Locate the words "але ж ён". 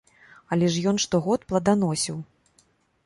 0.55-0.97